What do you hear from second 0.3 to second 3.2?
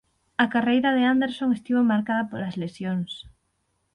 A carreira de Anderson estivo marcada polas lesións.